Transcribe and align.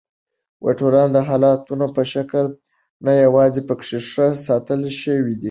ټوله 0.79 1.01
د 1.15 1.17
حالتونو 1.27 1.85
په 1.95 2.01
شکل 2.13 2.45
نه 3.05 3.11
یواځي 3.25 3.61
پکښې 3.69 3.99
ښه 4.11 4.27
ساتل 4.45 4.81
شوي 5.01 5.33
دي 5.37 5.39